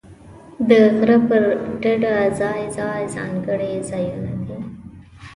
[0.69, 1.43] د غره پر
[1.81, 4.59] ډډه ځای ځای ځانګړي ځایونه دي.